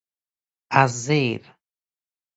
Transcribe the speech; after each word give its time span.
از 0.71 0.91
زیر 1.03 1.53